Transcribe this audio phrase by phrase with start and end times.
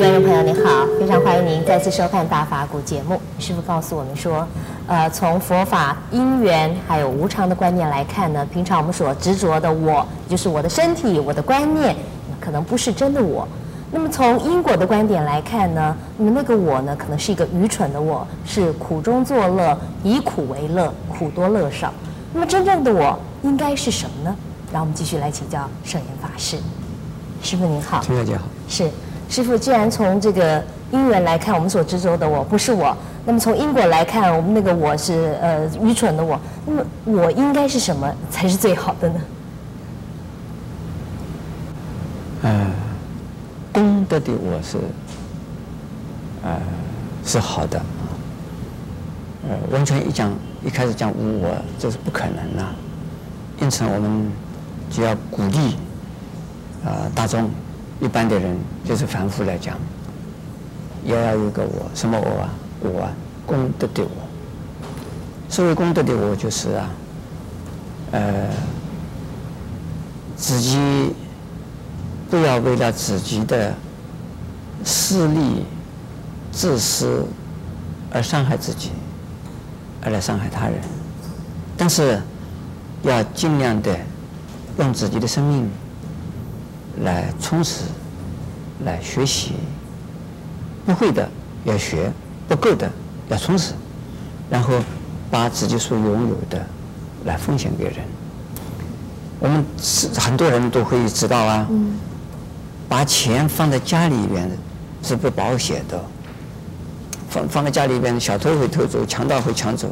[0.00, 3.20] 各位观众朋友，您好，非常欢迎您再次收看《大法古》节目。
[3.38, 4.48] 师傅告诉我们说，
[4.86, 11.94] 呃，从佛法因缘还有无常的观念来看呢，平常我们所执着的我，就是我的身体、我的观念，
[12.40, 13.46] 可能不是真的我。
[13.90, 21.92] 那么从因果的观点来看呢，那么那个我呢，可能是一个愚蠢的我，是苦中作乐，以苦为乐，苦多乐少。
[22.32, 24.34] 那么真正的我应该是什么呢？
[24.72, 26.56] 让我们继续来请教圣严法师。
[27.42, 28.90] 师傅您好，大家好，是。
[29.30, 39.20] 师父，既然从这个因缘来看，我们所执着的我不是我，那么从因果来看，我们那个我是呃愚蠢的我，那么我应该是什么才是最好的呢？
[42.42, 42.66] 呃，
[43.72, 44.78] 功德的我是，
[46.42, 46.60] 呃，
[47.24, 47.80] 是好的。
[49.48, 50.32] 呃，完全一讲
[50.64, 52.66] 一开始讲无我，这是不可能的。
[53.60, 54.28] 因此，我们
[54.90, 55.76] 就要鼓励，
[56.84, 57.48] 呃，大众。
[58.00, 59.76] 一般的人就是凡夫来讲，
[61.04, 62.48] 也要有一个我，什么我啊？
[62.80, 63.12] 我啊，
[63.46, 64.10] 功德的我。
[65.48, 66.90] 所谓功德的我，就是啊，
[68.12, 68.48] 呃，
[70.36, 70.78] 自己
[72.30, 73.74] 不要为了自己的
[74.82, 75.66] 私利、
[76.50, 77.26] 自私
[78.12, 78.92] 而伤害自己，
[80.02, 80.80] 而来伤害他人，
[81.76, 82.18] 但是
[83.02, 83.94] 要尽量的
[84.78, 85.70] 用自己的生命。
[86.98, 87.84] 来充实，
[88.84, 89.52] 来学习，
[90.84, 91.26] 不会的
[91.64, 92.12] 要学，
[92.48, 92.90] 不够的
[93.28, 93.72] 要充实，
[94.50, 94.74] 然后
[95.30, 96.66] 把自己所拥有的
[97.24, 97.96] 来奉献给人。
[99.38, 101.66] 我们是很多人都会知道啊，
[102.88, 104.50] 把钱放在家里边
[105.02, 105.98] 是不保险的，
[107.30, 109.88] 放放在家里边，小偷会偷走，强盗会抢走，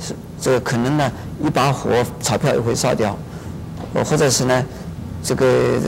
[0.00, 3.16] 是这个可能呢，一把火钞票也会烧掉，
[4.04, 4.64] 或者是呢，
[5.22, 5.78] 这个。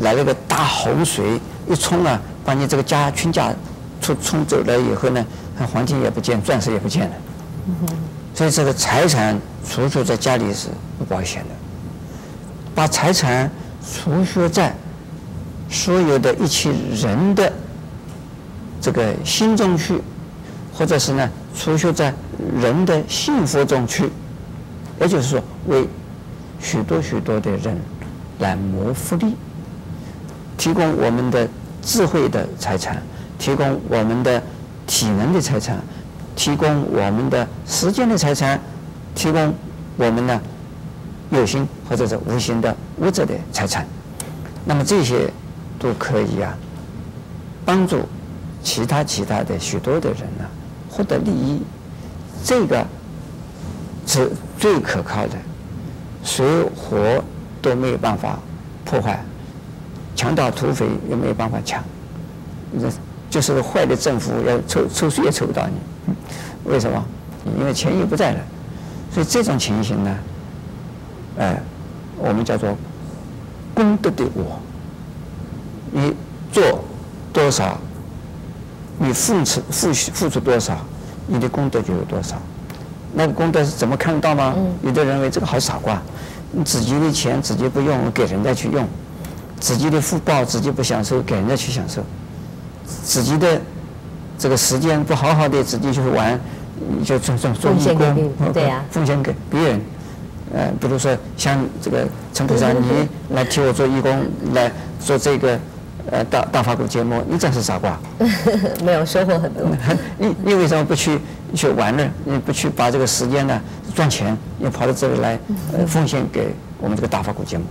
[0.00, 3.52] 来了个大洪水，一冲啊，把你这个家全家
[4.00, 5.24] 冲冲走了以后呢，
[5.72, 7.14] 黄金也不见，钻石也不见了。
[8.34, 9.36] 所以这个财产
[9.68, 11.48] 储蓄在家里是不保险的。
[12.74, 13.50] 把财产
[13.92, 14.72] 储蓄在
[15.68, 17.52] 所有的一切人的
[18.80, 20.00] 这个心中去，
[20.72, 22.14] 或者是呢，储蓄在
[22.60, 24.08] 人的幸福中去，
[25.00, 25.88] 也就是说，为
[26.60, 27.76] 许多许多的人
[28.38, 29.34] 来谋福利。
[30.58, 31.48] 提供我们的
[31.80, 33.00] 智慧的财产，
[33.38, 34.42] 提供我们的
[34.86, 35.78] 体能的财产，
[36.34, 38.60] 提供我们的时间的财产，
[39.14, 39.54] 提供
[39.96, 40.38] 我们的
[41.30, 43.86] 有形或者是无形的物质的财产。
[44.64, 45.32] 那么这些
[45.78, 46.52] 都可以啊，
[47.64, 48.00] 帮助
[48.62, 50.44] 其他其他的许多的人呢
[50.90, 51.62] 获得利益。
[52.44, 52.84] 这个
[54.06, 55.36] 是最可靠的，
[56.24, 56.44] 谁
[56.76, 57.22] 活
[57.62, 58.38] 都没有办法
[58.84, 59.24] 破坏。
[60.18, 61.80] 强盗土匪也没有办法抢，
[62.76, 62.90] 这
[63.30, 66.12] 就是坏的政府要抽抽税也抽不到你，
[66.64, 67.00] 为什么？
[67.56, 68.40] 因为钱也不在了，
[69.12, 70.18] 所以这种情形呢，
[71.38, 71.62] 哎，
[72.16, 72.76] 我们叫做
[73.72, 74.58] 功德的我。
[75.92, 76.12] 你
[76.50, 76.84] 做
[77.32, 77.78] 多少，
[78.98, 80.76] 你付出付付出多少，
[81.28, 82.34] 你的功德就有多少。
[83.14, 84.52] 那个功德是怎么看得到吗？
[84.82, 86.02] 有的人认为这个好傻瓜，
[86.50, 88.84] 你自己的钱自己不用，给人家去用。
[89.60, 92.00] 自己的福报自己不享受，给人家去享受；
[93.04, 93.60] 自己的
[94.38, 96.38] 这个时间不好好的自己去玩，
[97.04, 99.80] 就做做做义工，对呀，奉献给别人。
[100.54, 104.24] 呃，比如说像这个陈菩萨，你来替我做义工，
[104.54, 105.58] 来做这个
[106.10, 107.98] 呃大大法古节目，你真是傻瓜，
[108.82, 109.66] 没有收获很多。
[110.16, 111.18] 你你为什么不去
[111.54, 112.08] 去玩呢？
[112.24, 113.60] 你不去把这个时间呢
[113.94, 115.38] 赚钱，你跑到这里来
[115.76, 117.64] 呃奉献给我们这个大法古节目？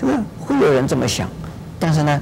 [0.00, 1.28] 这个会有人这么想，
[1.78, 2.20] 但是呢，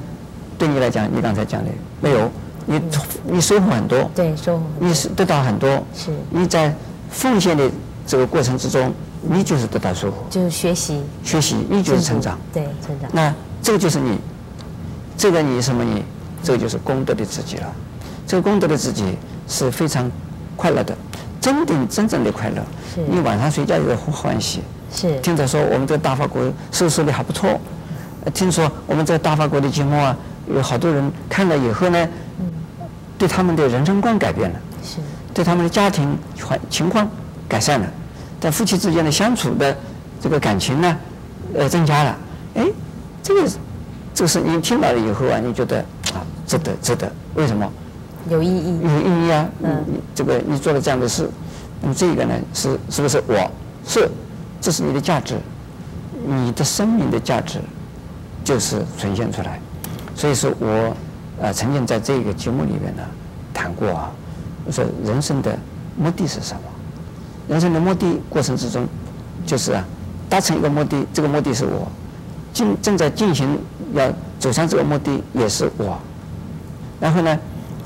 [0.58, 1.70] 对你来讲，你刚才讲的
[2.00, 2.28] 没有，
[2.66, 2.80] 你
[3.24, 6.10] 你收获很多，对，收获，你是得到很多，是。
[6.28, 6.74] 你在
[7.08, 7.70] 奉献的
[8.04, 8.92] 这个过程之中，
[9.22, 13.08] 你就是得到收获，就是学习，学习，你就是成长，对，成长。
[13.12, 13.32] 那
[13.62, 14.18] 这个就是你，
[15.16, 16.02] 这个你什么你，
[16.42, 17.72] 这个就是功德的自己了，
[18.26, 19.16] 这个功德的自己
[19.46, 20.10] 是非常
[20.56, 20.96] 快乐的，
[21.40, 22.56] 真的真正的快乐，
[22.94, 23.00] 是。
[23.08, 24.62] 你晚上睡觉也很欢喜。
[24.92, 25.18] 是。
[25.20, 26.42] 听着说我们这个大法国
[26.72, 27.60] 收视率还不错，
[28.32, 32.08] 听说我们这个大法国的节目啊，有好多人看了以后呢，
[33.16, 34.96] 对他们的人生观改变了，是，
[35.32, 37.08] 对他们的家庭环情况
[37.48, 37.86] 改善了，
[38.40, 39.76] 在夫妻之间的相处的
[40.20, 40.96] 这个感情呢，
[41.54, 42.16] 呃增加了，
[42.54, 42.66] 哎，
[43.22, 43.48] 这个
[44.14, 45.78] 这个是你听到了以后啊，你觉得
[46.14, 47.70] 啊值得值得，为什么？
[48.28, 49.84] 有意义，有意义啊，嗯，
[50.14, 51.28] 这个你做了这样的事，
[51.80, 53.50] 那么这个呢是是不是我
[53.86, 54.08] 是？
[54.60, 55.36] 这是你的价值，
[56.26, 57.60] 你的生命的价值
[58.42, 59.60] 就是呈现出来。
[60.16, 60.96] 所以说我
[61.40, 63.02] 呃，曾经在这个节目里面呢
[63.54, 64.10] 谈过啊，
[64.66, 65.56] 我说人生的
[65.96, 66.62] 目的是什么？
[67.48, 68.84] 人生的目的过程之中，
[69.46, 69.84] 就是啊，
[70.28, 71.86] 达成一个目的，这个目的是我，
[72.52, 73.56] 进正在进行
[73.94, 75.96] 要走向这个目的也是我。
[77.00, 77.38] 然后呢，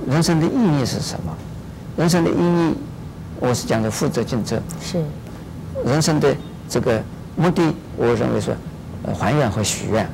[0.09, 1.37] 人生的意义是什么？
[1.97, 2.75] 人生的意义，
[3.39, 4.61] 我是讲的负责尽责。
[4.81, 5.03] 是。
[5.85, 6.35] 人生的
[6.69, 7.03] 这个
[7.37, 8.55] 目的，我认为说，
[9.05, 10.09] 呃，还愿和许愿。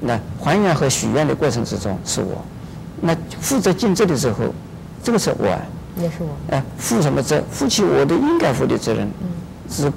[0.00, 2.44] 那还愿和许愿的过程之中是我，
[3.00, 4.52] 那负责尽责的时候，
[5.02, 5.46] 这个是我。
[5.96, 6.28] 也是我。
[6.50, 7.42] 哎，负什么责？
[7.50, 9.06] 负起我的应该负的责任。
[9.20, 9.28] 嗯。
[9.68, 9.92] 是，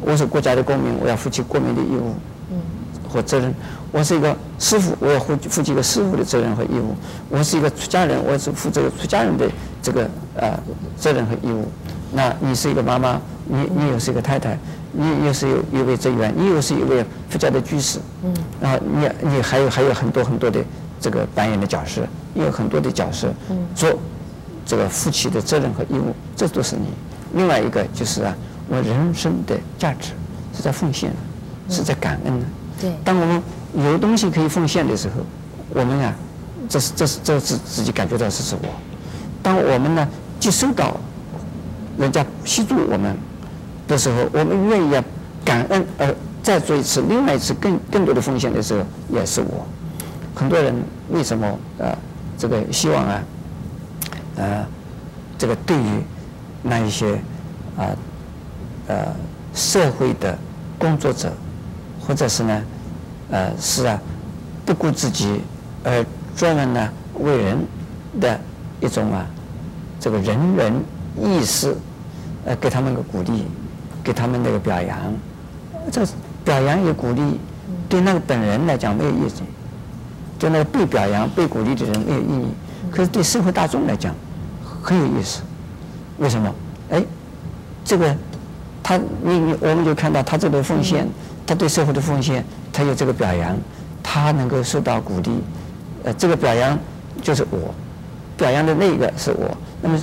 [0.00, 2.14] 我是国家的公民，我要负起国民的义务。
[3.10, 3.12] 嗯。
[3.12, 3.52] 和责任。
[3.92, 6.94] 我是一个师傅，我要负负起一个师傅的责任和义务。
[7.28, 9.50] 我是一个出家人，我是负这个出家人的
[9.82, 10.58] 这个呃
[10.96, 11.66] 责任和义务。
[12.12, 14.56] 那你是一个妈妈，你你又是一个太太，
[14.92, 17.98] 你又是有一位职员，你又是一位出家的居士。
[18.22, 18.32] 嗯。
[18.60, 20.64] 然后你你还有还有很多很多的
[21.00, 22.02] 这个扮演的角色，
[22.34, 23.28] 也有很多的角色。
[23.50, 23.58] 嗯。
[23.74, 23.92] 做。
[24.66, 26.86] 这个负起的责任和义务，这都是你。
[27.34, 28.32] 另外一个就是啊，
[28.68, 30.10] 我人生的价值
[30.54, 31.10] 是在奉献，
[31.68, 32.46] 是在感恩的。
[32.80, 32.90] 对。
[33.04, 33.42] 当我们
[33.74, 35.24] 有东西可以奉献的时候，
[35.70, 36.14] 我们啊，
[36.68, 38.68] 这是这是这是自己感觉到这是我。
[39.42, 40.96] 当我们呢接受到
[41.98, 43.16] 人家协助我们
[43.86, 45.04] 的时候，我们愿意啊
[45.44, 48.80] 感恩而再做一次另外一次更更多的奉献的时候，
[49.10, 49.66] 也是我。
[50.34, 50.74] 很多人
[51.10, 51.46] 为什么
[51.78, 51.96] 啊
[52.38, 53.22] 这个希望啊？
[54.36, 54.64] 呃，
[55.36, 56.02] 这个对于
[56.62, 57.14] 那一些
[57.76, 57.84] 啊
[58.86, 59.06] 呃
[59.52, 60.38] 社会的
[60.78, 61.30] 工作者，
[62.10, 62.62] 或者是呢
[63.30, 63.96] 呃是啊
[64.66, 65.40] 不顾自己
[65.84, 66.04] 而
[66.36, 66.88] 专门呢
[67.20, 67.56] 为人
[68.20, 68.40] 的
[68.80, 69.24] 一种啊
[70.00, 70.74] 这个人人
[71.16, 71.72] 意识，
[72.44, 73.46] 呃给他们个鼓励，
[74.02, 74.98] 给他们那个表扬，
[75.92, 76.04] 这
[76.44, 77.38] 表扬与鼓励
[77.88, 79.42] 对那个本人来讲没有意义，
[80.36, 82.46] 就那个被表扬被鼓励的人没有意义，
[82.90, 84.12] 可是对社会大众来讲。
[84.82, 85.42] 很有意思，
[86.18, 86.52] 为什么？
[86.90, 87.04] 哎，
[87.84, 88.16] 这个
[88.82, 91.06] 他你你我们就看到他这个奉献，
[91.46, 93.56] 他对社会的奉献，他有这个表扬，
[94.02, 95.30] 他能够受到鼓励，
[96.04, 96.78] 呃，这个表扬
[97.22, 97.74] 就是我，
[98.36, 99.98] 表扬的那个是我，那么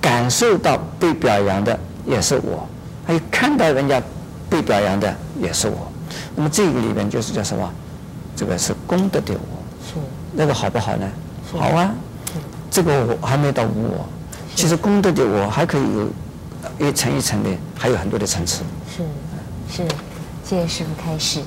[0.00, 2.66] 感受到被表扬的也是我，
[3.06, 4.02] 还有看到人家
[4.48, 5.92] 被表扬的也是我，
[6.34, 7.70] 那么这个里边就是叫什么？
[8.36, 9.94] 这个是功德的我，是。
[10.32, 11.08] 那个好不好呢？
[11.52, 11.94] 好啊。
[12.68, 14.04] 这个我还没到无我，
[14.56, 16.08] 其实功德的我还可以有
[16.78, 18.62] 一层一层的，还有很多的层次。
[18.88, 19.02] 是，
[19.70, 19.88] 是，
[20.44, 21.40] 谢谢师傅开始。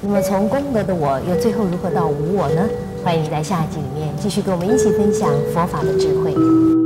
[0.00, 2.68] 那么从功德的我，又最后如何到无我呢？
[3.04, 6.81] 欢迎你在下一集里面继续跟我们一起分享佛法的智慧。